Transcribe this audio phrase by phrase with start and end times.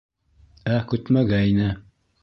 [0.77, 1.73] Ә көтмәгәйне.